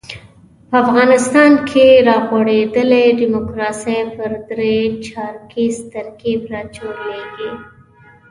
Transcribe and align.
په 0.69 0.75
افغانستان 0.83 1.51
کې 1.69 1.85
را 2.07 2.15
غوړېدلې 2.27 3.05
ډیموکراسي 3.19 3.99
پر 4.15 4.31
درې 4.49 4.79
چارکیز 5.07 5.75
ترکیب 5.93 6.39
راچورلېږي. 6.53 7.51